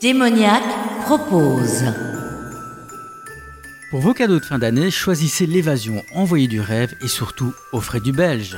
Démoniaque 0.00 0.62
propose. 1.02 1.84
Pour 3.90 4.00
vos 4.00 4.14
cadeaux 4.14 4.40
de 4.40 4.44
fin 4.44 4.58
d'année, 4.58 4.90
choisissez 4.90 5.44
l'évasion 5.44 6.02
envoyée 6.14 6.48
du 6.48 6.58
rêve 6.58 6.94
et 7.02 7.08
surtout 7.08 7.52
offrez 7.70 8.00
du 8.00 8.10
belge. 8.10 8.56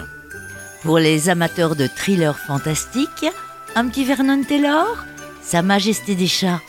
Pour 0.82 1.00
les 1.00 1.28
amateurs 1.28 1.74
de 1.74 1.88
thrillers 1.88 2.38
fantastiques, 2.38 3.26
un 3.74 3.88
petit 3.88 4.04
Vernon 4.04 4.44
Taylor, 4.44 5.04
Sa 5.42 5.62
Majesté 5.62 6.14
des 6.14 6.28
chats, 6.28 6.60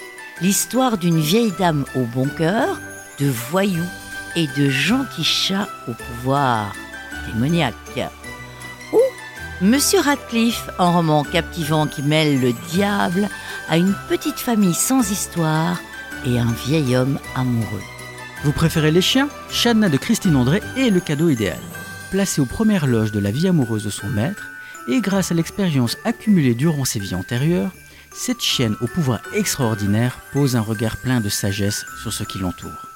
l'histoire 0.42 0.98
d'une 0.98 1.20
vieille 1.20 1.54
dame 1.60 1.86
au 1.96 2.06
bon 2.06 2.28
cœur, 2.28 2.80
de 3.20 3.28
voyous 3.28 3.86
et 4.36 4.48
de 4.58 4.70
gentils 4.72 5.24
chats 5.24 5.70
au 5.88 5.92
pouvoir 5.92 6.74
démoniaque. 7.28 7.76
Monsieur 9.60 10.02
Radcliffe, 10.02 10.70
un 10.78 10.92
roman 10.92 11.24
captivant 11.24 11.88
qui 11.88 12.04
mêle 12.04 12.40
le 12.40 12.54
diable 12.70 13.28
à 13.68 13.78
une 13.78 13.96
petite 14.08 14.40
famille 14.40 14.76
sans 14.76 15.10
histoire 15.10 15.82
et 16.28 16.38
un 16.38 16.52
vieil 16.68 16.96
homme 16.96 17.18
amoureux. 17.34 17.82
Vous 18.44 18.52
préférez 18.52 18.92
les 18.92 19.02
chiens 19.02 19.30
Chadna 19.50 19.90
de 19.90 19.98
Christine 19.98 20.36
André 20.36 20.62
est 20.78 20.92
le 20.92 21.00
cadeau 21.00 21.30
idéal. 21.30 21.58
Placé 22.12 22.40
aux 22.40 22.46
premières 22.46 22.86
loges 22.86 23.12
de 23.12 23.20
la 23.20 23.32
vie 23.32 23.48
amoureuse 23.48 23.84
de 23.84 23.90
son 23.90 24.08
maître, 24.10 24.48
et 24.88 25.02
grâce 25.02 25.32
à 25.32 25.36
l'expérience 25.36 25.98
accumulée 26.06 26.54
durant 26.54 26.86
ses 26.86 27.00
vies 27.00 27.16
antérieures, 27.16 27.72
cette 28.14 28.42
chienne 28.42 28.76
au 28.80 28.86
pouvoir 28.86 29.22
extraordinaire 29.34 30.20
pose 30.34 30.56
un 30.56 30.62
regard 30.62 30.98
plein 30.98 31.20
de 31.20 31.30
sagesse 31.30 31.84
sur 32.04 32.14
ce 32.14 32.24
qui 32.24 32.38
l'entoure. 32.38 32.88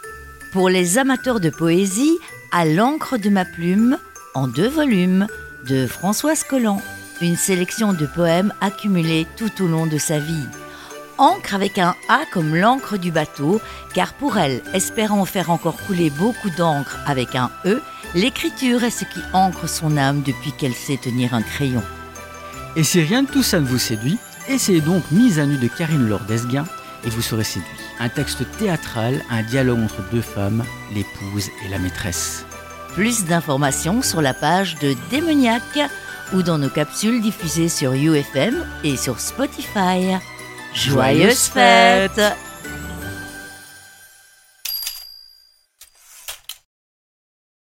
Pour 0.52 0.70
les 0.70 1.00
amateurs 1.00 1.40
de 1.40 1.50
poésie, 1.50 2.20
à 2.52 2.66
l'encre 2.66 3.18
de 3.18 3.32
ma 3.32 3.46
plume, 3.46 3.98
en 4.36 4.48
deux 4.48 4.70
volumes, 4.70 5.28
de 5.68 5.88
Françoise 5.88 6.44
Collant, 6.44 6.82
une 7.22 7.36
sélection 7.36 7.94
de 7.94 8.06
poèmes 8.06 8.54
accumulés 8.62 9.28
tout 9.38 9.64
au 9.64 9.68
long 9.68 9.86
de 9.86 9.98
sa 9.98 10.20
vie. 10.20 10.46
Encre 11.18 11.54
avec 11.54 11.78
un 11.78 11.96
A 12.10 12.22
comme 12.32 12.56
l'encre 12.56 12.98
du 12.98 13.12
bateau, 13.12 13.62
car 13.94 14.14
pour 14.14 14.38
elle, 14.38 14.62
espérant 14.74 15.26
faire 15.26 15.52
encore 15.52 15.78
couler 15.78 16.10
beaucoup 16.10 16.50
d'encre 16.50 16.98
avec 17.06 17.36
un 17.36 17.52
E, 17.66 17.82
l'écriture 18.16 18.84
est 18.84 18.90
ce 18.90 19.06
qui 19.06 19.20
ancre 19.34 19.70
son 19.70 19.98
âme 19.98 20.24
depuis 20.24 20.52
qu'elle 20.52 20.74
sait 20.74 20.98
tenir 20.98 21.34
un 21.34 21.44
crayon. 21.44 21.84
Et 22.76 22.84
si 22.84 23.02
rien 23.02 23.24
de 23.24 23.30
tout 23.30 23.44
ça 23.44 23.60
ne 23.60 23.66
vous 23.66 23.78
séduit, 23.78 24.18
essayez 24.48 24.82
donc 24.82 25.04
Mise 25.12 25.40
à 25.40 25.46
nu 25.46 25.58
de 25.58 25.68
Karine 25.68 26.08
Laure 26.08 26.22
d'Esguin 26.22 26.66
et 27.04 27.10
vous 27.10 27.22
serez 27.22 27.44
séduit. 27.44 27.68
Un 28.00 28.10
texte 28.10 28.44
théâtral, 28.58 29.22
un 29.30 29.44
dialogue 29.44 29.80
entre 29.80 30.02
deux 30.12 30.22
femmes, 30.22 30.64
l'épouse 30.94 31.50
et 31.66 31.70
la 31.70 31.78
maîtresse. 31.78 32.46
Plus 32.94 33.24
d'informations 33.26 34.02
sur 34.02 34.22
la 34.22 34.34
page 34.34 34.76
de 34.80 34.96
Démoniaque 35.10 35.80
ou 36.34 36.44
dans 36.44 36.58
nos 36.58 36.70
capsules 36.70 37.22
diffusées 37.22 37.70
sur 37.70 37.94
UFM 37.94 38.66
et 38.84 38.98
sur 38.98 39.20
Spotify. 39.20 40.18
Joyeuses 40.74 41.48
fêtes 41.48 42.22